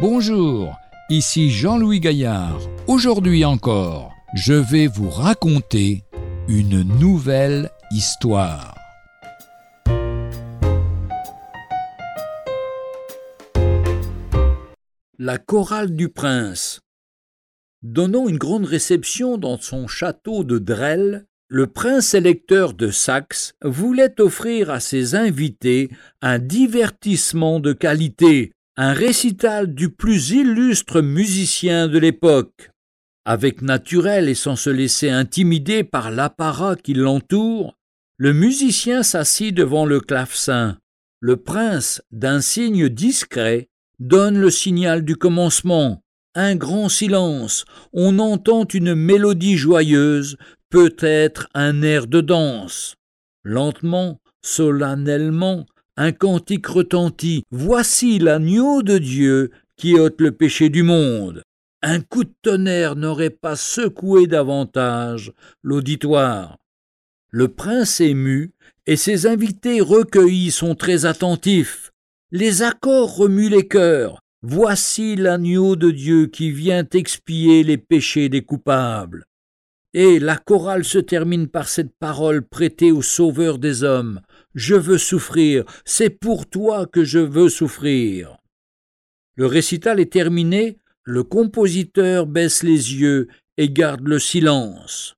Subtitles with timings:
[0.00, 0.78] Bonjour,
[1.10, 2.58] ici Jean-Louis Gaillard.
[2.86, 6.04] Aujourd'hui encore, je vais vous raconter
[6.48, 8.74] une nouvelle histoire.
[15.18, 16.80] La chorale du prince.
[17.82, 24.18] Donnant une grande réception dans son château de Drelles, le prince électeur de Saxe voulait
[24.18, 25.90] offrir à ses invités
[26.22, 32.70] un divertissement de qualité un récital du plus illustre musicien de l'époque.
[33.24, 37.76] Avec naturel et sans se laisser intimider par l'apparat qui l'entoure,
[38.16, 40.78] le musicien s'assit devant le clavecin.
[41.20, 46.02] Le prince, d'un signe discret, donne le signal du commencement.
[46.34, 50.36] Un grand silence, on entend une mélodie joyeuse,
[50.70, 52.94] peut-être un air de danse.
[53.42, 57.44] Lentement, solennellement, un cantique retentit.
[57.50, 61.42] Voici l'agneau de Dieu qui ôte le péché du monde.
[61.82, 66.58] Un coup de tonnerre n'aurait pas secoué davantage l'auditoire.
[67.30, 68.52] Le prince ému
[68.86, 71.92] et ses invités recueillis sont très attentifs.
[72.32, 74.20] Les accords remuent les cœurs.
[74.42, 79.24] Voici l'agneau de Dieu qui vient expier les péchés des coupables.
[79.92, 84.20] Et la chorale se termine par cette parole prêtée au Sauveur des hommes.
[84.54, 88.36] Je veux souffrir, c'est pour toi que je veux souffrir.
[89.36, 95.14] Le récital est terminé, le compositeur baisse les yeux et garde le silence.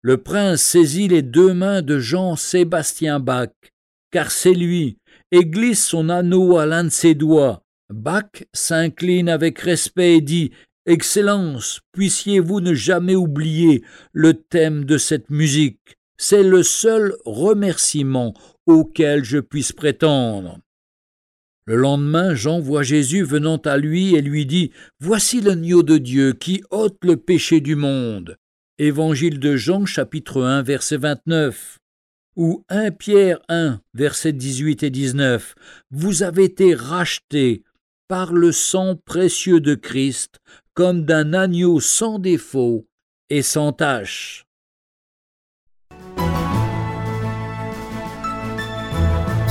[0.00, 3.50] Le prince saisit les deux mains de Jean-Sébastien Bach,
[4.10, 4.98] car c'est lui,
[5.30, 7.62] et glisse son anneau à l'un de ses doigts.
[7.88, 10.50] Bach s'incline avec respect et dit
[10.86, 15.96] Excellence, puissiez-vous ne jamais oublier le thème de cette musique.
[16.16, 18.34] C'est le seul remerciement
[18.66, 20.58] auquel je puisse prétendre.
[21.64, 26.32] Le lendemain, Jean voit Jésus venant à lui et lui dit Voici l'agneau de Dieu
[26.32, 28.36] qui ôte le péché du monde.
[28.78, 31.78] Évangile de Jean, chapitre 1, verset 29.
[32.34, 35.54] Ou 1 Pierre 1, verset 18 et 19.
[35.90, 37.62] Vous avez été rachetés
[38.08, 40.40] par le sang précieux de Christ,
[40.74, 42.88] comme d'un agneau sans défaut
[43.30, 44.46] et sans tache.